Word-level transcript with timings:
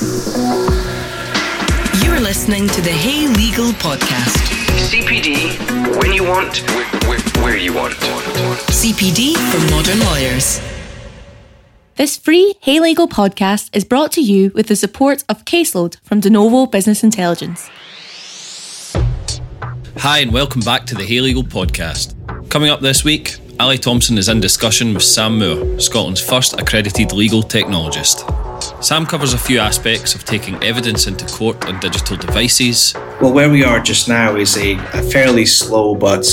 You're 0.00 0.10
listening 2.20 2.68
to 2.68 2.80
the 2.80 2.92
Hey 2.92 3.26
Legal 3.26 3.72
Podcast. 3.72 4.36
CPD 4.86 5.58
when 6.00 6.12
you 6.12 6.22
want, 6.22 6.58
where, 6.68 6.86
where, 7.08 7.18
where 7.42 7.56
you 7.56 7.74
want. 7.74 7.94
CPD 7.94 9.34
for 9.50 9.74
modern 9.74 9.98
lawyers. 10.06 10.60
This 11.96 12.16
free 12.16 12.54
Hey 12.60 12.78
Legal 12.78 13.08
podcast 13.08 13.74
is 13.74 13.84
brought 13.84 14.12
to 14.12 14.20
you 14.20 14.52
with 14.54 14.68
the 14.68 14.76
support 14.76 15.24
of 15.28 15.44
Caseload 15.44 15.98
from 16.04 16.20
De 16.20 16.30
Novo 16.30 16.66
Business 16.66 17.02
Intelligence. 17.02 17.68
Hi, 19.96 20.20
and 20.20 20.32
welcome 20.32 20.60
back 20.60 20.86
to 20.86 20.94
the 20.94 21.02
Hey 21.02 21.20
Legal 21.20 21.42
podcast. 21.42 22.14
Coming 22.50 22.70
up 22.70 22.80
this 22.80 23.02
week, 23.02 23.34
Ali 23.58 23.78
Thompson 23.78 24.16
is 24.16 24.28
in 24.28 24.38
discussion 24.38 24.94
with 24.94 25.02
Sam 25.02 25.40
Moore, 25.40 25.80
Scotland's 25.80 26.20
first 26.20 26.52
accredited 26.60 27.12
legal 27.12 27.42
technologist. 27.42 28.37
Sam 28.80 29.06
covers 29.06 29.32
a 29.32 29.38
few 29.38 29.58
aspects 29.58 30.14
of 30.14 30.24
taking 30.24 30.62
evidence 30.62 31.06
into 31.06 31.26
court 31.26 31.64
on 31.66 31.80
digital 31.80 32.16
devices. 32.16 32.94
Well, 33.20 33.32
where 33.32 33.50
we 33.50 33.64
are 33.64 33.80
just 33.80 34.08
now 34.08 34.36
is 34.36 34.56
a, 34.56 34.76
a 34.94 35.02
fairly 35.02 35.44
slow 35.44 35.94
but 35.94 36.24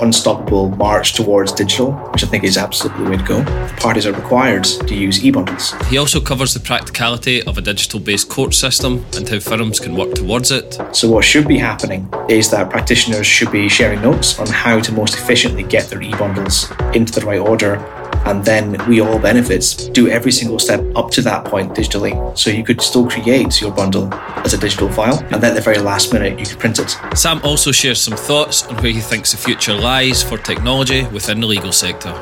unstoppable 0.00 0.70
march 0.70 1.14
towards 1.14 1.52
digital, 1.52 1.92
which 2.12 2.22
I 2.22 2.28
think 2.28 2.44
is 2.44 2.56
absolutely 2.56 3.04
the 3.04 3.10
way 3.10 3.16
to 3.16 3.24
go. 3.24 3.42
The 3.42 3.76
parties 3.80 4.06
are 4.06 4.12
required 4.12 4.64
to 4.64 4.94
use 4.94 5.24
e 5.24 5.30
bundles. 5.30 5.74
He 5.88 5.98
also 5.98 6.20
covers 6.20 6.54
the 6.54 6.60
practicality 6.60 7.42
of 7.42 7.58
a 7.58 7.60
digital 7.60 7.98
based 8.00 8.28
court 8.28 8.54
system 8.54 9.04
and 9.16 9.28
how 9.28 9.40
firms 9.40 9.80
can 9.80 9.96
work 9.96 10.14
towards 10.14 10.50
it. 10.50 10.78
So, 10.92 11.10
what 11.10 11.24
should 11.24 11.48
be 11.48 11.58
happening 11.58 12.08
is 12.28 12.50
that 12.50 12.70
practitioners 12.70 13.26
should 13.26 13.50
be 13.50 13.68
sharing 13.68 14.00
notes 14.02 14.38
on 14.38 14.46
how 14.46 14.80
to 14.80 14.92
most 14.92 15.14
efficiently 15.14 15.64
get 15.64 15.88
their 15.90 16.02
e 16.02 16.10
bundles 16.12 16.70
into 16.94 17.18
the 17.18 17.26
right 17.26 17.40
order 17.40 17.76
and 18.26 18.44
then 18.44 18.76
we 18.88 19.00
all 19.00 19.18
benefit. 19.18 19.90
Do 19.92 20.08
every 20.08 20.32
single 20.32 20.58
step 20.58 20.84
up 20.96 21.10
to 21.12 21.22
that 21.22 21.44
point 21.44 21.72
digitally. 21.72 22.36
So 22.36 22.50
you 22.50 22.64
could 22.64 22.80
still 22.80 23.08
create 23.08 23.60
your 23.60 23.72
bundle 23.72 24.12
as 24.44 24.54
a 24.54 24.58
digital 24.58 24.88
file, 24.88 25.18
and 25.30 25.42
then 25.42 25.50
at 25.50 25.54
the 25.54 25.60
very 25.60 25.78
last 25.78 26.12
minute, 26.12 26.38
you 26.38 26.46
could 26.46 26.58
print 26.58 26.78
it. 26.78 26.96
Sam 27.16 27.40
also 27.44 27.72
shares 27.72 28.00
some 28.00 28.16
thoughts 28.16 28.66
on 28.66 28.76
where 28.76 28.92
he 28.92 29.00
thinks 29.00 29.32
the 29.32 29.38
future 29.38 29.74
lies 29.74 30.22
for 30.22 30.38
technology 30.38 31.04
within 31.06 31.40
the 31.40 31.46
legal 31.46 31.72
sector. 31.72 32.12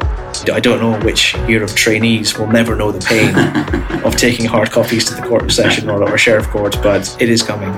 I 0.53 0.61
don't 0.61 0.81
know 0.81 0.99
which 1.05 1.35
year 1.49 1.63
of 1.63 1.75
trainees 1.75 2.39
will 2.39 2.47
never 2.47 2.77
know 2.77 2.93
the 2.93 3.05
pain 3.05 3.35
of 4.05 4.17
taking 4.17 4.47
hard 4.47 4.71
copies 4.71 5.05
to 5.07 5.15
the 5.15 5.23
court 5.23 5.51
session 5.51 5.89
or, 5.89 6.03
or 6.03 6.19
sheriff 6.19 6.49
court, 6.49 6.77
but 6.83 7.17
it 7.21 7.29
is 7.29 7.43
coming. 7.43 7.71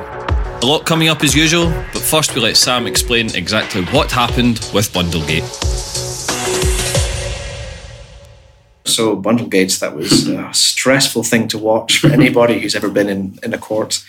A 0.61 0.67
lot 0.67 0.85
coming 0.85 1.09
up 1.09 1.23
as 1.23 1.37
usual, 1.37 1.71
but 1.93 2.03
first 2.03 2.35
we 2.35 2.41
let 2.41 2.57
Sam 2.57 2.87
explain 2.87 3.35
exactly 3.35 3.85
what 3.87 4.11
happened 4.11 4.69
with 4.75 4.93
Bundlegate. 4.93 5.45
So 8.89 9.17
bundle 9.17 9.47
gates, 9.47 9.79
that 9.79 9.95
was 9.95 10.29
a 10.29 10.53
stressful 10.53 11.23
thing 11.23 11.49
to 11.49 11.59
watch 11.59 11.99
for 11.99 12.09
anybody 12.09 12.59
who's 12.59 12.75
ever 12.75 12.91
been 12.91 13.09
in, 13.09 13.39
in 13.43 13.55
a 13.55 13.59
court. 13.59 14.05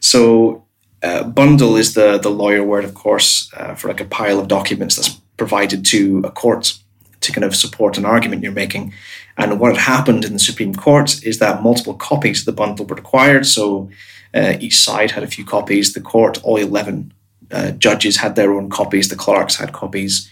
So 0.00 0.64
uh, 1.02 1.24
bundle 1.24 1.76
is 1.76 1.94
the, 1.94 2.18
the 2.18 2.30
lawyer 2.30 2.64
word, 2.64 2.84
of 2.84 2.94
course, 2.94 3.50
uh, 3.54 3.74
for 3.74 3.88
like 3.88 4.00
a 4.00 4.04
pile 4.04 4.38
of 4.38 4.48
documents 4.48 4.96
that's 4.96 5.10
provided 5.36 5.84
to 5.86 6.22
a 6.24 6.30
court 6.30 6.78
to 7.20 7.32
kind 7.32 7.44
of 7.44 7.54
support 7.54 7.98
an 7.98 8.04
argument 8.04 8.42
you're 8.42 8.52
making. 8.52 8.92
And 9.36 9.58
what 9.58 9.76
had 9.76 9.82
happened 9.82 10.24
in 10.24 10.32
the 10.32 10.38
Supreme 10.38 10.74
Court 10.74 11.22
is 11.24 11.38
that 11.38 11.62
multiple 11.62 11.94
copies 11.94 12.40
of 12.40 12.46
the 12.46 12.52
bundle 12.52 12.86
were 12.86 12.96
required. 12.96 13.46
So 13.46 13.90
uh, 14.34 14.54
each 14.60 14.78
side 14.78 15.12
had 15.12 15.22
a 15.22 15.28
few 15.28 15.44
copies. 15.44 15.92
The 15.92 16.00
court, 16.00 16.42
all 16.42 16.56
11 16.56 17.12
uh, 17.50 17.70
judges 17.72 18.18
had 18.18 18.36
their 18.36 18.52
own 18.52 18.70
copies. 18.70 19.08
The 19.08 19.16
clerks 19.16 19.56
had 19.56 19.72
copies 19.72 20.30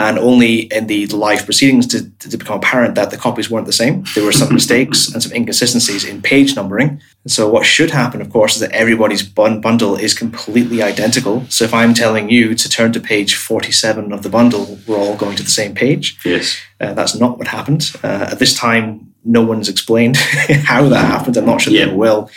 and 0.00 0.18
only 0.18 0.60
in 0.72 0.86
the 0.86 1.06
live 1.08 1.44
proceedings 1.44 1.86
did, 1.86 2.18
did, 2.18 2.32
it 2.32 2.38
become 2.38 2.56
apparent 2.56 2.94
that 2.94 3.10
the 3.10 3.18
copies 3.18 3.50
weren't 3.50 3.66
the 3.66 3.72
same. 3.72 4.02
There 4.14 4.24
were 4.24 4.32
some 4.32 4.52
mistakes 4.60 5.12
and 5.12 5.22
some 5.22 5.32
inconsistencies 5.32 6.04
in 6.04 6.22
page 6.22 6.56
numbering. 6.56 7.02
So 7.26 7.50
what 7.50 7.66
should 7.66 7.90
happen, 7.90 8.22
of 8.22 8.30
course, 8.30 8.54
is 8.54 8.60
that 8.60 8.72
everybody's 8.72 9.22
bun- 9.22 9.60
bundle 9.60 9.96
is 9.96 10.14
completely 10.14 10.82
identical. 10.82 11.44
So 11.50 11.66
if 11.66 11.74
I'm 11.74 11.92
telling 11.92 12.30
you 12.30 12.54
to 12.54 12.68
turn 12.68 12.94
to 12.94 13.00
page 13.00 13.34
47 13.34 14.10
of 14.10 14.22
the 14.22 14.30
bundle, 14.30 14.78
we're 14.86 14.96
all 14.96 15.16
going 15.16 15.36
to 15.36 15.42
the 15.42 15.50
same 15.50 15.74
page. 15.74 16.18
Yes. 16.24 16.58
Uh, 16.80 16.94
that's 16.94 17.14
not 17.14 17.36
what 17.36 17.48
happened. 17.48 17.92
Uh, 18.02 18.28
at 18.32 18.38
this 18.38 18.56
time, 18.56 19.12
no 19.22 19.42
one's 19.42 19.68
explained 19.68 20.16
how 20.64 20.88
that 20.88 21.04
happened. 21.04 21.36
I'm 21.36 21.44
not 21.44 21.60
sure 21.60 21.74
yeah. 21.74 21.84
they 21.84 21.94
will. 21.94 22.30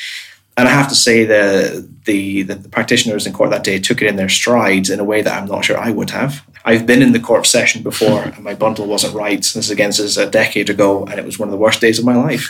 And 0.58 0.68
I 0.68 0.72
have 0.72 0.90
to 0.90 0.96
say 0.96 1.24
the, 1.24 1.88
the, 2.04 2.44
the 2.44 2.70
practitioners 2.70 3.26
in 3.26 3.32
court 3.32 3.52
that 3.52 3.64
day 3.64 3.80
took 3.80 4.02
it 4.02 4.08
in 4.08 4.18
their 4.18 4.30
strides 4.30 4.90
in 4.90 5.00
a 5.00 5.04
way 5.06 5.22
that 5.22 5.42
I'm 5.42 5.48
not 5.48 5.64
sure 5.64 5.78
I 5.78 5.92
would 5.92 6.10
have. 6.10 6.46
I've 6.66 6.86
been 6.86 7.02
in 7.02 7.12
the 7.12 7.20
court 7.20 7.46
session 7.46 7.84
before 7.84 8.24
and 8.24 8.44
my 8.44 8.54
bundle 8.54 8.88
wasn't 8.88 9.16
right. 9.16 9.42
This 9.42 9.70
against 9.70 10.00
us 10.00 10.16
a 10.16 10.30
decade 10.30 10.70
ago 10.70 11.06
and 11.06 11.20
it 11.20 11.26
was 11.26 11.38
one 11.38 11.50
of 11.50 11.52
the 11.52 11.58
worst 11.58 11.82
days 11.82 12.00
of 12.00 12.06
my 12.06 12.16
life. 12.16 12.50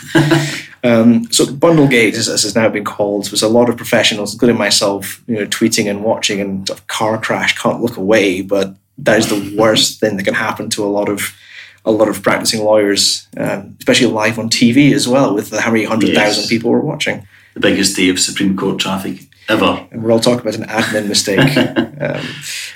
um, 0.84 1.30
so 1.32 1.52
Bundlegate, 1.52 2.14
as, 2.14 2.28
as 2.28 2.44
has 2.44 2.54
now 2.54 2.68
been 2.68 2.84
called, 2.84 3.30
was 3.30 3.42
a 3.42 3.48
lot 3.48 3.68
of 3.68 3.76
professionals, 3.76 4.32
including 4.32 4.58
myself, 4.58 5.22
you 5.26 5.34
know, 5.34 5.46
tweeting 5.46 5.90
and 5.90 6.04
watching 6.04 6.40
and 6.40 6.66
sort 6.68 6.78
of 6.78 6.86
car 6.86 7.20
crash, 7.20 7.58
can't 7.58 7.82
look 7.82 7.96
away, 7.96 8.40
but 8.40 8.76
that 8.98 9.18
is 9.18 9.28
the 9.28 9.56
worst 9.58 9.98
thing 10.00 10.16
that 10.16 10.24
can 10.24 10.34
happen 10.34 10.70
to 10.70 10.84
a 10.84 10.88
lot 10.88 11.08
of 11.08 11.36
a 11.86 11.92
lot 11.92 12.08
of 12.08 12.22
practicing 12.22 12.64
lawyers, 12.64 13.28
um, 13.36 13.76
especially 13.78 14.06
live 14.06 14.38
on 14.38 14.48
TV 14.48 14.94
as 14.94 15.06
well, 15.06 15.34
with 15.34 15.52
how 15.52 15.70
many 15.70 15.84
hundred 15.84 16.14
thousand 16.14 16.42
yes. 16.42 16.48
people 16.48 16.70
were 16.70 16.80
watching. 16.80 17.26
The 17.52 17.60
biggest 17.60 17.94
day 17.94 18.08
of 18.08 18.18
Supreme 18.18 18.56
Court 18.56 18.78
traffic 18.78 19.28
ever. 19.48 19.86
And 19.90 20.02
we're 20.02 20.12
all 20.12 20.20
talking 20.20 20.40
about 20.40 20.56
an 20.56 20.64
admin 20.64 21.08
mistake. 21.08 21.56
um, 21.56 22.26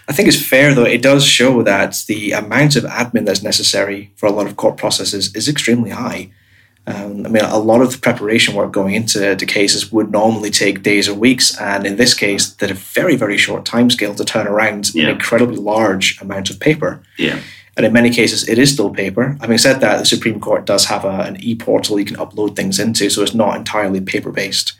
I 0.08 0.12
think 0.12 0.28
it's 0.28 0.42
fair, 0.42 0.74
though, 0.74 0.84
it 0.84 1.02
does 1.02 1.24
show 1.24 1.62
that 1.62 2.04
the 2.06 2.32
amount 2.32 2.76
of 2.76 2.84
admin 2.84 3.26
that's 3.26 3.42
necessary 3.42 4.12
for 4.16 4.26
a 4.26 4.32
lot 4.32 4.46
of 4.46 4.56
court 4.56 4.76
processes 4.76 5.34
is 5.34 5.48
extremely 5.48 5.90
high. 5.90 6.30
Um, 6.86 7.26
I 7.26 7.28
mean, 7.28 7.44
a 7.44 7.58
lot 7.58 7.82
of 7.82 7.92
the 7.92 7.98
preparation 7.98 8.54
work 8.54 8.72
going 8.72 8.94
into 8.94 9.34
the 9.34 9.44
cases 9.44 9.92
would 9.92 10.10
normally 10.10 10.50
take 10.50 10.82
days 10.82 11.06
or 11.06 11.12
weeks, 11.14 11.54
and 11.60 11.86
in 11.86 11.96
this 11.96 12.14
case, 12.14 12.50
they 12.54 12.70
a 12.70 12.74
very, 12.74 13.14
very 13.14 13.36
short 13.36 13.66
time 13.66 13.90
scale 13.90 14.14
to 14.14 14.24
turn 14.24 14.46
around 14.46 14.94
yeah. 14.94 15.04
an 15.04 15.10
incredibly 15.10 15.56
large 15.56 16.18
amount 16.22 16.48
of 16.48 16.58
paper. 16.58 17.02
Yeah. 17.18 17.40
And 17.76 17.84
in 17.84 17.92
many 17.92 18.10
cases, 18.10 18.48
it 18.48 18.58
is 18.58 18.72
still 18.72 18.90
paper. 18.90 19.36
Having 19.40 19.58
said 19.58 19.80
that, 19.80 19.98
the 19.98 20.06
Supreme 20.06 20.40
Court 20.40 20.64
does 20.64 20.86
have 20.86 21.04
a, 21.04 21.20
an 21.20 21.36
e 21.44 21.54
portal 21.54 21.98
you 21.98 22.06
can 22.06 22.16
upload 22.16 22.56
things 22.56 22.80
into, 22.80 23.10
so 23.10 23.22
it's 23.22 23.34
not 23.34 23.56
entirely 23.56 24.00
paper 24.00 24.32
based 24.32 24.72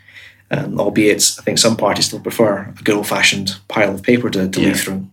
um, 0.51 0.81
albeit 0.81 1.37
I 1.39 1.43
think 1.43 1.59
some 1.59 1.77
parties 1.77 2.07
still 2.07 2.21
prefer 2.21 2.75
a 2.79 2.83
good 2.83 2.97
old 2.97 3.07
fashioned 3.07 3.57
pile 3.69 3.95
of 3.95 4.03
paper 4.03 4.31
to, 4.31 4.49
to 4.49 4.61
yeah. 4.61 4.69
leaf 4.69 4.83
through. 4.83 5.07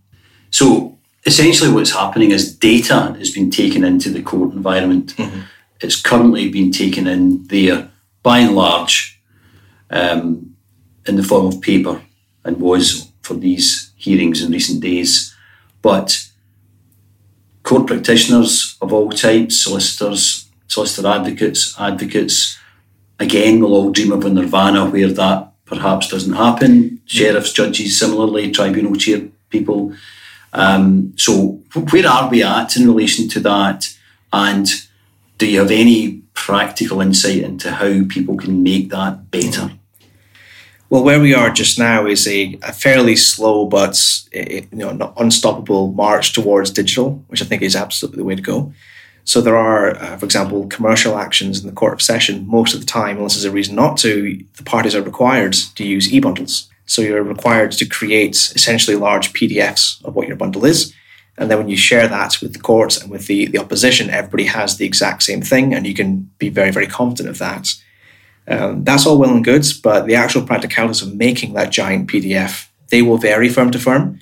So 0.50 0.98
essentially, 1.26 1.72
what's 1.72 1.92
happening 1.92 2.32
is 2.32 2.56
data 2.56 3.16
has 3.18 3.32
been 3.32 3.50
taken 3.52 3.84
into 3.84 4.10
the 4.10 4.22
court 4.22 4.54
environment. 4.54 5.16
Mm-hmm. 5.18 5.42
It's 5.82 6.02
currently 6.02 6.50
been 6.50 6.72
taken 6.72 7.08
in 7.08 7.46
there 7.48 7.92
by 8.24 8.40
and 8.40 8.56
large 8.56 9.22
um, 9.90 10.56
in 11.06 11.16
the 11.16 11.24
form 11.24 11.48
of 11.48 11.62
paper 11.62 12.02
and 12.44 12.62
was 12.62 13.12
for 13.22 13.34
these 13.34 13.92
hearings 13.96 14.42
in 14.42 14.52
recent 14.52 14.82
days. 14.82 15.36
But 15.82 16.30
court 17.64 17.88
practitioners 17.88 18.78
of 18.82 18.94
all 18.94 19.10
types, 19.10 19.64
solicitors, 19.64 20.48
solicitor 20.68 21.08
advocates, 21.08 21.76
advocates, 21.80 22.58
again, 23.20 23.60
we'll 23.60 23.74
all 23.74 23.92
dream 23.92 24.12
of 24.12 24.26
a 24.26 24.30
nirvana 24.30 24.90
where 24.90 25.12
that 25.12 25.52
perhaps 25.66 26.10
doesn't 26.10 26.34
happen. 26.34 27.02
Sheriffs, 27.06 27.54
judges, 27.54 28.00
similarly, 28.00 28.52
tribunal 28.52 28.96
chair 28.96 29.22
people. 29.50 29.94
Um, 30.54 31.14
so, 31.18 31.62
where 31.92 32.08
are 32.08 32.30
we 32.30 32.44
at 32.44 32.78
in 32.78 32.88
relation 32.88 33.28
to 33.30 33.40
that? 33.42 33.94
And 34.32 34.68
do 35.38 35.48
you 35.48 35.60
have 35.60 35.72
any 35.72 36.22
practical 36.34 37.02
insight 37.02 37.44
into 37.44 37.72
how 37.72 38.04
people 38.08 38.38
can 38.38 38.64
make 38.64 38.90
that 38.90 39.32
better? 39.32 39.72
Well, 40.90 41.04
where 41.04 41.20
we 41.20 41.34
are 41.34 41.50
just 41.50 41.80
now 41.80 42.06
is 42.06 42.28
a, 42.28 42.58
a 42.62 42.72
fairly 42.72 43.16
slow 43.16 43.66
but 43.66 44.00
eh, 44.34 44.62
you 44.72 44.78
know 44.78 45.14
unstoppable 45.18 45.92
march 45.92 46.34
towards 46.34 46.72
digital, 46.72 47.24
which 47.28 47.42
I 47.42 47.46
think 47.46 47.64
is 47.64 47.76
absolutely 47.76 48.20
the 48.20 48.24
way 48.24 48.36
to 48.36 48.42
go. 48.42 48.72
So 49.26 49.42
there 49.42 49.58
are, 49.58 49.96
uh, 49.98 50.18
for 50.18 50.26
example, 50.26 50.68
commercial 50.68 51.18
actions 51.18 51.60
in 51.60 51.68
the 51.68 51.76
court 51.76 51.94
of 51.94 52.02
session. 52.02 52.48
Most 52.48 52.74
of 52.74 52.80
the 52.80 52.86
time, 52.86 53.18
unless 53.18 53.34
there's 53.34 53.46
a 53.46 53.52
reason 53.52 53.76
not 53.76 53.98
to, 53.98 54.40
the 54.56 54.64
parties 54.64 54.96
are 54.96 55.02
required 55.02 55.54
to 55.54 55.84
use 55.84 56.14
e-bundles. 56.14 56.70
So 56.86 57.02
you're 57.02 57.24
required 57.24 57.72
to 57.74 57.86
create 57.86 58.36
essentially 58.36 58.96
large 58.96 59.34
PDFs 59.34 60.04
of 60.06 60.16
what 60.16 60.28
your 60.28 60.38
bundle 60.38 60.64
is. 60.66 60.94
And 61.38 61.50
then 61.50 61.58
when 61.58 61.70
you 61.70 61.76
share 61.76 62.08
that 62.08 62.40
with 62.40 62.54
the 62.54 62.60
courts 62.60 63.02
and 63.02 63.12
with 63.12 63.26
the, 63.26 63.48
the 63.48 63.58
opposition, 63.58 64.10
everybody 64.10 64.46
has 64.46 64.78
the 64.78 64.86
exact 64.86 65.24
same 65.24 65.42
thing, 65.42 65.74
and 65.74 65.86
you 65.86 65.94
can 65.94 66.30
be 66.38 66.50
very, 66.50 66.72
very 66.72 66.88
confident 66.88 67.30
of 67.30 67.40
that. 67.40 67.74
Um, 68.48 68.84
that's 68.84 69.06
all 69.06 69.18
well 69.18 69.34
and 69.34 69.44
good, 69.44 69.66
but 69.84 70.06
the 70.06 70.16
actual 70.16 70.44
practicalities 70.44 71.02
of 71.02 71.16
making 71.16 71.54
that 71.54 71.72
giant 71.72 72.10
PDF, 72.10 72.68
they 72.90 73.02
will 73.02 73.18
vary 73.18 73.50
firm 73.50 73.72
to 73.72 73.80
firm. 73.80 74.20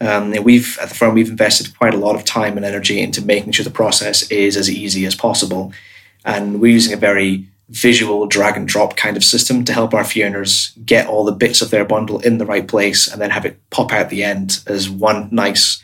Um, 0.00 0.32
we've 0.44 0.78
at 0.80 0.88
the 0.90 0.94
firm 0.94 1.14
we've 1.14 1.30
invested 1.30 1.76
quite 1.78 1.94
a 1.94 1.98
lot 1.98 2.16
of 2.16 2.24
time 2.24 2.56
and 2.56 2.66
energy 2.66 3.00
into 3.00 3.24
making 3.24 3.52
sure 3.52 3.64
the 3.64 3.70
process 3.70 4.30
is 4.30 4.56
as 4.56 4.70
easy 4.70 5.06
as 5.06 5.14
possible, 5.14 5.72
and 6.24 6.60
we're 6.60 6.72
using 6.72 6.92
a 6.92 6.98
very 6.98 7.46
visual 7.68 8.26
drag 8.26 8.56
and 8.56 8.68
drop 8.68 8.96
kind 8.96 9.16
of 9.16 9.24
system 9.24 9.64
to 9.64 9.72
help 9.72 9.92
our 9.92 10.04
fee 10.04 10.22
earners 10.22 10.72
get 10.84 11.08
all 11.08 11.24
the 11.24 11.32
bits 11.32 11.60
of 11.62 11.70
their 11.70 11.84
bundle 11.84 12.20
in 12.20 12.38
the 12.38 12.46
right 12.46 12.68
place 12.68 13.10
and 13.10 13.20
then 13.20 13.30
have 13.30 13.44
it 13.44 13.58
pop 13.70 13.90
out 13.90 14.08
the 14.08 14.22
end 14.22 14.60
as 14.68 14.88
one 14.88 15.28
nice 15.32 15.82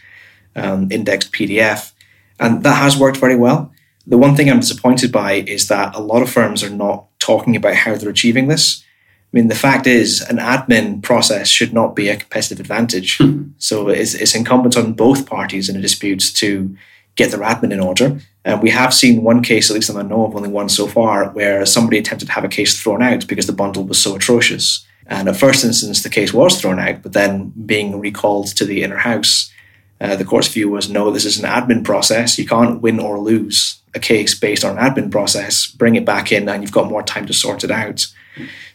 um, 0.55 0.93
indexed 0.93 1.33
PDF, 1.33 1.93
and 2.39 2.63
that 2.63 2.83
has 2.83 2.99
worked 2.99 3.17
very 3.17 3.37
well. 3.37 3.73
The 4.07 4.19
one 4.19 4.37
thing 4.37 4.51
I'm 4.51 4.61
disappointed 4.61 5.13
by 5.13 5.35
is 5.35 5.69
that 5.69 5.95
a 5.95 6.01
lot 6.01 6.23
of 6.23 6.31
firms 6.31 6.63
are 6.63 6.71
not 6.71 7.07
talking 7.19 7.57
about 7.57 7.77
how 7.77 7.95
they're 7.95 8.11
achieving 8.11 8.49
this. 8.49 8.85
Mean, 9.33 9.49
the 9.49 9.55
fact 9.55 9.87
is, 9.87 10.21
an 10.21 10.37
admin 10.37 11.03
process 11.03 11.49
should 11.49 11.73
not 11.73 11.97
be 11.97 12.09
a 12.09 12.17
competitive 12.17 12.61
advantage. 12.61 13.19
so 13.59 13.89
it's, 13.89 14.15
it's 14.15 14.35
incumbent 14.35 14.77
on 14.77 14.93
both 14.93 15.27
parties 15.27 15.69
in 15.69 15.77
a 15.77 15.81
dispute 15.81 16.33
to 16.35 16.77
get 17.15 17.31
their 17.31 17.41
admin 17.41 17.73
in 17.73 17.81
order. 17.81 18.21
And 18.45 18.63
we 18.63 18.71
have 18.71 18.93
seen 18.93 19.23
one 19.23 19.43
case, 19.43 19.71
at 19.71 19.75
least 19.75 19.95
I 19.95 20.03
know 20.03 20.27
of 20.27 20.35
only 20.35 20.49
one 20.49 20.69
so 20.69 20.87
far, 20.87 21.31
where 21.31 21.65
somebody 21.65 21.99
attempted 21.99 22.27
to 22.27 22.33
have 22.33 22.45
a 22.45 22.49
case 22.49 22.81
thrown 22.81 23.03
out 23.03 23.27
because 23.27 23.47
the 23.47 23.53
bundle 23.53 23.85
was 23.85 23.99
so 23.99 24.17
atrocious. 24.17 24.87
And 25.07 25.29
at 25.29 25.37
first 25.37 25.65
instance, 25.65 26.03
the 26.03 26.11
case 26.11 26.33
was 26.33 26.61
thrown 26.61 26.79
out, 26.79 27.03
but 27.03 27.13
then 27.13 27.53
being 27.67 27.99
recalled 27.99 28.49
to 28.57 28.65
the 28.65 28.83
inner 28.83 28.99
house, 28.99 29.53
uh, 30.01 30.17
the 30.17 30.25
court's 30.25 30.49
view 30.49 30.69
was 30.69 30.91
no, 30.91 31.11
this 31.11 31.25
is 31.25 31.39
an 31.39 31.49
admin 31.49 31.85
process. 31.85 32.39
You 32.39 32.47
can't 32.47 32.81
win 32.81 32.99
or 32.99 33.19
lose 33.19 33.82
a 33.95 34.01
case 34.01 34.39
based 34.39 34.65
on 34.65 34.79
an 34.79 34.85
admin 34.85 35.11
process. 35.11 35.67
Bring 35.67 35.97
it 35.97 36.05
back 36.05 36.33
in, 36.33 36.49
and 36.49 36.63
you've 36.63 36.73
got 36.73 36.91
more 36.91 37.03
time 37.03 37.27
to 37.27 37.33
sort 37.33 37.65
it 37.65 37.71
out. 37.71 38.07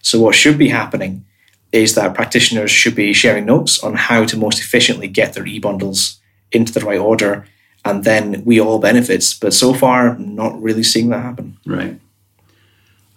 So, 0.01 0.19
what 0.19 0.35
should 0.35 0.57
be 0.57 0.69
happening 0.69 1.25
is 1.71 1.95
that 1.95 2.15
practitioners 2.15 2.71
should 2.71 2.95
be 2.95 3.13
sharing 3.13 3.45
notes 3.45 3.83
on 3.83 3.95
how 3.95 4.25
to 4.25 4.37
most 4.37 4.59
efficiently 4.59 5.07
get 5.07 5.33
their 5.33 5.45
e 5.45 5.59
bundles 5.59 6.19
into 6.51 6.71
the 6.71 6.79
right 6.79 6.99
order 6.99 7.45
and 7.87 8.03
then 8.03 8.43
we 8.45 8.59
all 8.59 8.79
benefits. 8.79 9.33
But 9.33 9.53
so 9.53 9.73
far, 9.73 10.17
not 10.17 10.61
really 10.61 10.83
seeing 10.83 11.09
that 11.09 11.23
happen. 11.23 11.57
Right. 11.65 11.99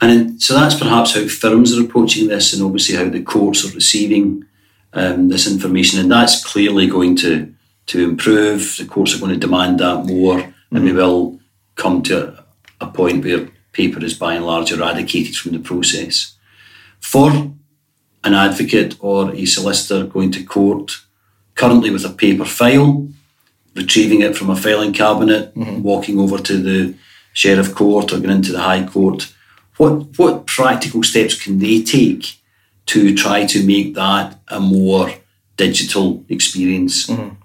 And 0.00 0.40
so 0.40 0.54
that's 0.54 0.76
perhaps 0.76 1.14
how 1.14 1.26
firms 1.26 1.76
are 1.76 1.84
approaching 1.84 2.28
this, 2.28 2.52
and 2.52 2.62
obviously 2.62 2.96
how 2.96 3.08
the 3.08 3.22
courts 3.22 3.64
are 3.64 3.74
receiving 3.74 4.44
um, 4.92 5.28
this 5.28 5.50
information, 5.50 6.00
and 6.00 6.10
that's 6.10 6.44
clearly 6.44 6.86
going 6.86 7.16
to 7.16 7.52
to 7.86 8.02
improve. 8.02 8.76
The 8.78 8.86
courts 8.86 9.14
are 9.14 9.18
going 9.18 9.32
to 9.32 9.46
demand 9.46 9.80
that 9.80 10.06
more, 10.06 10.38
mm-hmm. 10.38 10.76
and 10.76 10.84
we 10.84 10.92
will 10.92 11.38
come 11.80 12.02
to 12.02 12.44
a 12.80 12.86
point 12.86 13.24
where 13.24 13.48
paper 13.72 14.04
is 14.04 14.14
by 14.14 14.34
and 14.34 14.46
large 14.46 14.72
eradicated 14.72 15.36
from 15.36 15.52
the 15.52 15.58
process. 15.58 16.36
For 17.00 17.30
an 18.22 18.34
advocate 18.34 18.96
or 19.00 19.32
a 19.32 19.46
solicitor 19.46 20.06
going 20.06 20.30
to 20.32 20.44
court 20.44 21.00
currently 21.54 21.90
with 21.90 22.04
a 22.04 22.10
paper 22.10 22.44
file, 22.44 23.08
retrieving 23.74 24.20
it 24.22 24.36
from 24.36 24.50
a 24.50 24.56
filing 24.56 24.92
cabinet, 24.92 25.54
mm-hmm. 25.54 25.82
walking 25.82 26.18
over 26.18 26.38
to 26.38 26.56
the 26.68 26.94
sheriff 27.32 27.74
court 27.74 28.12
or 28.12 28.18
going 28.18 28.36
into 28.36 28.52
the 28.52 28.60
high 28.60 28.84
court. 28.86 29.32
What 29.76 30.18
what 30.18 30.46
practical 30.46 31.02
steps 31.02 31.42
can 31.42 31.58
they 31.58 31.82
take 31.82 32.24
to 32.86 33.14
try 33.14 33.46
to 33.46 33.64
make 33.64 33.94
that 33.94 34.38
a 34.48 34.60
more 34.60 35.12
digital 35.56 36.24
experience? 36.28 37.06
Mm-hmm. 37.06 37.39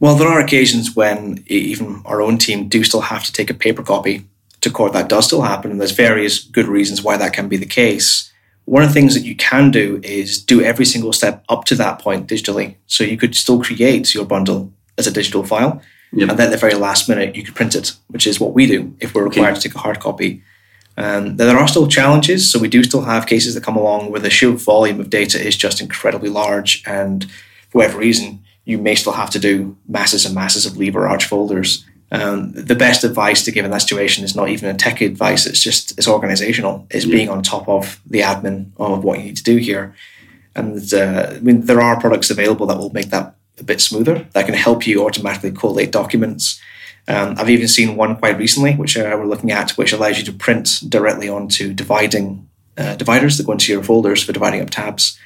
Well, 0.00 0.16
there 0.16 0.28
are 0.28 0.40
occasions 0.40 0.94
when 0.94 1.44
even 1.46 2.02
our 2.04 2.20
own 2.20 2.38
team 2.38 2.68
do 2.68 2.84
still 2.84 3.02
have 3.02 3.24
to 3.24 3.32
take 3.32 3.50
a 3.50 3.54
paper 3.54 3.82
copy 3.82 4.24
to 4.60 4.70
court. 4.70 4.92
That 4.92 5.08
does 5.08 5.26
still 5.26 5.42
happen, 5.42 5.70
and 5.70 5.80
there's 5.80 5.92
various 5.92 6.42
good 6.42 6.66
reasons 6.66 7.02
why 7.02 7.16
that 7.16 7.32
can 7.32 7.48
be 7.48 7.56
the 7.56 7.66
case. 7.66 8.32
One 8.64 8.82
of 8.82 8.88
the 8.88 8.94
things 8.94 9.14
that 9.14 9.24
you 9.24 9.36
can 9.36 9.70
do 9.70 10.00
is 10.02 10.42
do 10.42 10.62
every 10.62 10.86
single 10.86 11.12
step 11.12 11.44
up 11.48 11.64
to 11.66 11.74
that 11.76 11.98
point 11.98 12.26
digitally. 12.28 12.76
So 12.86 13.04
you 13.04 13.16
could 13.16 13.34
still 13.34 13.62
create 13.62 14.14
your 14.14 14.24
bundle 14.24 14.72
as 14.96 15.06
a 15.06 15.12
digital 15.12 15.44
file. 15.44 15.82
Yep. 16.12 16.30
And 16.30 16.38
then 16.38 16.46
at 16.46 16.50
the 16.50 16.56
very 16.56 16.74
last 16.74 17.08
minute, 17.08 17.36
you 17.36 17.42
could 17.42 17.54
print 17.54 17.74
it, 17.74 17.92
which 18.08 18.26
is 18.26 18.40
what 18.40 18.54
we 18.54 18.66
do 18.66 18.94
if 19.00 19.14
we're 19.14 19.24
required 19.24 19.52
okay. 19.52 19.60
to 19.60 19.68
take 19.68 19.74
a 19.74 19.80
hard 19.80 20.00
copy. 20.00 20.42
Um, 20.96 21.36
there 21.36 21.56
are 21.56 21.68
still 21.68 21.88
challenges. 21.88 22.50
So 22.50 22.58
we 22.58 22.68
do 22.68 22.84
still 22.84 23.02
have 23.02 23.26
cases 23.26 23.54
that 23.54 23.64
come 23.64 23.76
along 23.76 24.10
where 24.10 24.20
the 24.20 24.30
sheer 24.30 24.52
volume 24.52 25.00
of 25.00 25.10
data 25.10 25.44
is 25.44 25.56
just 25.56 25.80
incredibly 25.80 26.30
large. 26.30 26.82
And 26.86 27.30
for 27.70 27.78
whatever 27.78 27.98
reason, 27.98 28.44
you 28.64 28.78
may 28.78 28.94
still 28.94 29.12
have 29.12 29.30
to 29.30 29.38
do 29.38 29.76
masses 29.88 30.24
and 30.24 30.34
masses 30.34 30.66
of 30.66 30.76
lever 30.76 31.06
arch 31.06 31.26
folders. 31.26 31.84
Um, 32.12 32.52
the 32.52 32.76
best 32.76 33.04
advice 33.04 33.44
to 33.44 33.52
give 33.52 33.64
in 33.64 33.70
that 33.70 33.82
situation 33.82 34.24
is 34.24 34.36
not 34.36 34.48
even 34.48 34.68
a 34.68 34.78
tech 34.78 35.00
advice. 35.00 35.46
It's 35.46 35.62
just 35.62 35.98
it's 35.98 36.08
organizational. 36.08 36.86
It's 36.90 37.04
yeah. 37.04 37.16
being 37.16 37.28
on 37.28 37.42
top 37.42 37.68
of 37.68 38.00
the 38.06 38.20
admin 38.20 38.70
of 38.76 39.04
what 39.04 39.18
you 39.18 39.24
need 39.24 39.36
to 39.36 39.42
do 39.42 39.56
here. 39.56 39.94
And 40.54 40.92
uh, 40.94 41.32
I 41.34 41.40
mean, 41.40 41.62
there 41.62 41.80
are 41.80 42.00
products 42.00 42.30
available 42.30 42.66
that 42.66 42.78
will 42.78 42.92
make 42.92 43.10
that 43.10 43.34
a 43.58 43.64
bit 43.64 43.80
smoother. 43.80 44.26
That 44.32 44.46
can 44.46 44.54
help 44.54 44.86
you 44.86 45.04
automatically 45.04 45.50
collate 45.52 45.90
documents. 45.90 46.60
Um, 47.06 47.34
I've 47.36 47.50
even 47.50 47.68
seen 47.68 47.96
one 47.96 48.16
quite 48.16 48.38
recently, 48.38 48.74
which 48.74 48.96
uh, 48.96 49.14
we're 49.18 49.26
looking 49.26 49.52
at, 49.52 49.72
which 49.72 49.92
allows 49.92 50.18
you 50.18 50.24
to 50.24 50.32
print 50.32 50.80
directly 50.88 51.28
onto 51.28 51.74
dividing 51.74 52.48
uh, 52.78 52.96
dividers 52.96 53.36
that 53.36 53.46
go 53.46 53.52
into 53.52 53.72
your 53.72 53.82
folders 53.82 54.22
for 54.22 54.32
dividing 54.32 54.62
up 54.62 54.70
tabs. 54.70 55.18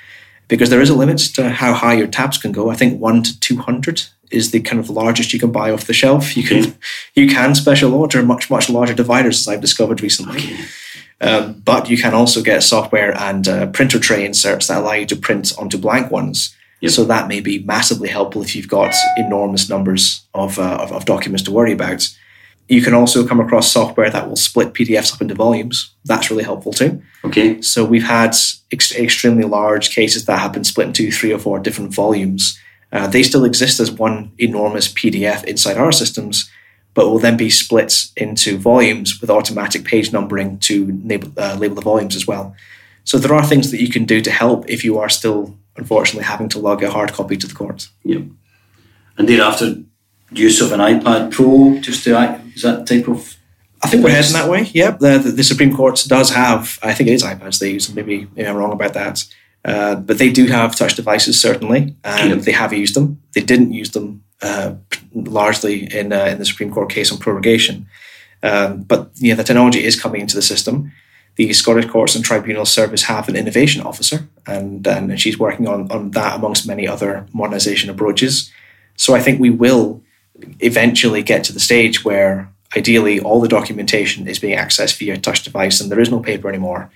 Because 0.48 0.70
there 0.70 0.80
is 0.80 0.90
a 0.90 0.94
limit 0.94 1.18
to 1.34 1.50
how 1.50 1.72
high 1.74 1.94
your 1.94 2.06
tabs 2.08 2.38
can 2.38 2.52
go. 2.52 2.70
I 2.70 2.76
think 2.76 3.00
one 3.00 3.22
to 3.22 3.38
two 3.38 3.58
hundred 3.58 4.02
is 4.30 4.50
the 4.50 4.60
kind 4.60 4.80
of 4.80 4.90
largest 4.90 5.32
you 5.32 5.38
can 5.38 5.52
buy 5.52 5.70
off 5.70 5.86
the 5.86 5.92
shelf. 5.92 6.36
You 6.36 6.42
can 6.42 6.76
you 7.14 7.28
can 7.28 7.54
special 7.54 7.94
order 7.94 8.22
much 8.22 8.50
much 8.50 8.70
larger 8.70 8.94
dividers, 8.94 9.40
as 9.40 9.48
I've 9.48 9.60
discovered 9.60 10.00
recently. 10.00 10.38
Okay. 10.38 10.64
Um, 11.20 11.62
but 11.64 11.90
you 11.90 11.98
can 11.98 12.14
also 12.14 12.42
get 12.42 12.62
software 12.62 13.12
and 13.18 13.48
uh, 13.48 13.66
printer 13.66 13.98
tray 13.98 14.24
inserts 14.24 14.68
that 14.68 14.78
allow 14.78 14.92
you 14.92 15.06
to 15.06 15.16
print 15.16 15.52
onto 15.58 15.76
blank 15.76 16.10
ones. 16.10 16.54
Yep. 16.80 16.92
So 16.92 17.04
that 17.04 17.26
may 17.26 17.40
be 17.40 17.58
massively 17.64 18.08
helpful 18.08 18.42
if 18.42 18.54
you've 18.54 18.68
got 18.68 18.94
enormous 19.16 19.68
numbers 19.68 20.22
of, 20.32 20.58
uh, 20.58 20.78
of, 20.80 20.92
of 20.92 21.04
documents 21.04 21.42
to 21.42 21.50
worry 21.50 21.72
about. 21.72 22.08
You 22.69 22.82
can 22.82 22.94
also 22.94 23.26
come 23.26 23.41
across 23.41 23.73
software 23.73 24.11
that 24.11 24.29
will 24.29 24.37
split 24.37 24.75
PDFs 24.75 25.15
up 25.15 25.23
into 25.23 25.35
volumes. 25.35 25.94
That's 26.05 26.31
really 26.31 26.44
helpful 26.44 26.73
too. 26.73 27.03
Okay. 27.25 27.61
So 27.62 27.85
we've 27.85 28.06
had 28.06 28.37
ex- 28.70 28.94
extremely 28.94 29.44
large 29.44 29.94
cases 29.94 30.26
that 30.26 30.38
have 30.38 30.53
been 30.53 30.65
split 30.65 30.88
into 30.88 31.11
three 31.11 31.32
or 31.32 31.38
four 31.38 31.59
different 31.59 31.94
volumes 31.94 32.59
uh, 32.93 33.06
they 33.06 33.23
still 33.23 33.44
exist 33.44 33.81
as 33.81 33.91
one 33.91 34.32
enormous 34.38 34.88
PDF 34.88 35.44
inside 35.44 35.76
our 35.76 35.93
systems, 35.93 36.50
but 36.94 37.09
will 37.09 37.19
then 37.19 37.37
be 37.37 37.50
split 37.50 38.06
into 38.17 38.59
volumes 38.59 39.20
with 39.20 39.31
automatic 39.31 39.85
page 39.85 40.12
numbering 40.12 40.59
to 40.61 41.00
label, 41.05 41.31
uh, 41.37 41.56
label 41.59 41.75
the 41.75 41.82
volumes 41.82 42.17
as 42.17 42.26
well. 42.26 42.55
So 43.05 43.19
there 43.19 43.35
are 43.35 43.44
things 43.44 43.70
that 43.70 43.81
you 43.81 43.91
can 43.91 44.05
do 44.05 44.20
to 44.20 44.31
help 44.31 44.69
if 44.69 44.85
you 44.85 44.99
are 44.99 45.09
still, 45.09 45.56
unfortunately, 45.76 46.25
having 46.25 46.49
to 46.50 46.59
lug 46.59 46.82
a 46.82 46.91
hard 46.91 47.12
copy 47.12 47.37
to 47.37 47.47
the 47.47 47.55
court. 47.55 47.88
Yep. 48.05 48.23
And 49.19 49.29
thereafter, 49.29 49.76
use 50.30 50.60
of 50.60 50.72
an 50.72 50.80
iPad 50.80 51.32
Pro 51.32 51.78
just 51.80 52.04
to 52.04 52.16
act, 52.16 52.44
is 52.54 52.62
that 52.62 52.86
type 52.86 53.08
of 53.08 53.36
I 53.82 53.88
think 53.88 54.02
we're 54.02 54.10
heading 54.10 54.32
that 54.32 54.50
way. 54.50 54.62
Yep, 54.72 54.98
the, 54.98 55.19
the, 55.19 55.44
Supreme 55.44 55.75
Court 55.75 56.04
does 56.08 56.30
have. 56.30 56.80
I 56.82 56.92
think 56.94 57.08
it 57.08 57.12
is 57.12 57.22
iPads 57.22 57.60
they 57.60 57.70
use. 57.70 57.94
Maybe, 57.94 58.26
maybe 58.34 58.48
I'm 58.48 58.56
wrong 58.56 58.72
about 58.72 58.94
that. 58.94 59.25
Uh, 59.64 59.94
but 59.94 60.19
they 60.19 60.32
do 60.32 60.46
have 60.46 60.75
touch 60.75 60.96
devices 60.96 61.40
certainly, 61.40 61.94
and 62.02 62.30
yep. 62.30 62.40
they 62.40 62.52
have 62.52 62.72
used 62.72 62.96
them. 62.96 63.20
They 63.34 63.40
didn't 63.40 63.72
use 63.72 63.90
them 63.90 64.25
uh, 64.42 64.75
largely 65.14 65.92
in 65.94 66.12
uh, 66.12 66.25
in 66.25 66.38
the 66.38 66.44
Supreme 66.44 66.72
Court 66.72 66.90
case 66.90 67.12
on 67.12 67.19
prorogation. 67.19 67.86
Um, 68.42 68.82
but 68.82 69.10
yeah, 69.16 69.34
the 69.34 69.44
technology 69.44 69.84
is 69.84 70.00
coming 70.00 70.20
into 70.20 70.36
the 70.36 70.42
system. 70.42 70.92
The 71.36 71.52
Scottish 71.52 71.86
Courts 71.86 72.16
and 72.16 72.24
Tribunal 72.24 72.64
Service 72.64 73.04
have 73.04 73.28
an 73.28 73.36
innovation 73.36 73.82
officer, 73.82 74.28
and, 74.46 74.84
and 74.86 75.20
she's 75.20 75.38
working 75.38 75.69
on, 75.69 75.91
on 75.93 76.10
that 76.12 76.36
amongst 76.36 76.67
many 76.67 76.86
other 76.88 77.26
modernisation 77.32 77.88
approaches. 77.88 78.53
So 78.96 79.14
I 79.14 79.20
think 79.20 79.38
we 79.38 79.50
will 79.50 80.03
eventually 80.60 81.22
get 81.22 81.44
to 81.44 81.52
the 81.52 81.60
stage 81.60 82.04
where 82.04 82.50
ideally 82.76 83.20
all 83.20 83.40
the 83.40 83.48
documentation 83.48 84.28
is 84.28 84.38
being 84.38 84.58
accessed 84.58 84.98
via 84.98 85.16
touch 85.16 85.42
device 85.42 85.80
and 85.80 85.90
there 85.90 86.00
is 86.00 86.10
no 86.10 86.20
paper 86.20 86.48
anymore. 86.48 86.90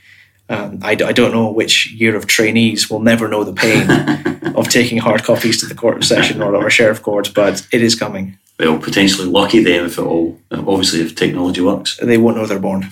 Um, 0.48 0.80
I, 0.82 0.90
I, 0.90 1.12
don't 1.12 1.32
know 1.32 1.50
which 1.50 1.90
year 1.92 2.14
of 2.14 2.26
trainees 2.26 2.90
will 2.90 3.00
never 3.00 3.28
know 3.28 3.42
the 3.44 3.54
pain 3.54 3.88
of 4.56 4.68
taking 4.68 4.98
hard 4.98 5.22
copies 5.22 5.60
to 5.60 5.66
the 5.66 5.74
court 5.74 6.04
session 6.04 6.42
or, 6.42 6.54
or 6.54 6.68
sheriff 6.68 7.00
court, 7.00 7.32
but 7.34 7.66
it 7.72 7.80
is 7.80 7.94
coming. 7.94 8.36
Well, 8.58 8.78
potentially 8.78 9.26
lucky 9.26 9.62
them 9.62 9.86
if 9.86 9.98
it 9.98 10.02
all, 10.02 10.38
obviously, 10.50 11.00
if 11.00 11.14
technology 11.14 11.62
works. 11.62 11.96
They 12.02 12.18
won't 12.18 12.36
know 12.36 12.44
they're 12.44 12.58
born. 12.58 12.82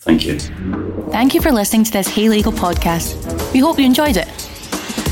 Thank 0.00 0.26
you. 0.26 0.38
Thank 1.10 1.34
you 1.34 1.40
for 1.40 1.52
listening 1.52 1.84
to 1.84 1.92
this 1.92 2.08
Hey 2.08 2.28
Legal 2.28 2.52
podcast. 2.52 3.52
We 3.52 3.60
hope 3.60 3.78
you 3.78 3.84
enjoyed 3.84 4.16
it. 4.16 4.28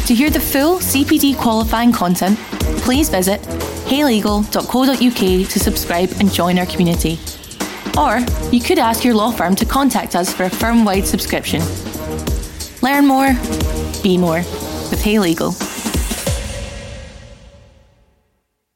To 0.07 0.15
hear 0.15 0.31
the 0.31 0.41
full 0.41 0.79
CPD 0.79 1.37
qualifying 1.37 1.93
content, 1.93 2.39
please 2.81 3.09
visit 3.09 3.41
heylegal.co.uk 3.89 5.49
to 5.49 5.59
subscribe 5.59 6.11
and 6.21 6.33
join 6.33 6.59
our 6.59 6.67
community. 6.67 7.19
Or 7.99 8.21
you 8.53 8.61
could 8.61 8.79
ask 8.79 9.05
your 9.05 9.15
law 9.15 9.31
firm 9.31 9.57
to 9.57 9.65
contact 9.65 10.15
us 10.15 10.33
for 10.33 10.45
a 10.45 10.51
firm 10.51 10.85
wide 10.85 11.07
subscription. 11.07 11.63
Learn 12.83 13.07
more, 13.07 13.33
be 14.03 14.17
more 14.17 14.39
with 14.91 15.03
Hey 15.03 15.19
Legal. 15.19 15.53